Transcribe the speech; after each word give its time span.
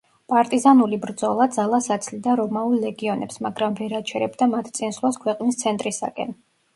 პარტიზანული 0.31 0.97
ბრძოლა 1.01 1.45
ძალას 1.57 1.89
აცლიდა 1.95 2.33
რომაულ 2.39 2.73
ლეგიონებს, 2.85 3.37
მაგრამ 3.47 3.75
ვერ 3.81 3.93
აჩერებდა 3.99 4.49
მათ 4.55 4.71
წინსვლას 4.79 5.21
ქვეყნის 5.27 5.61
ცენტრისაკენ. 5.61 6.33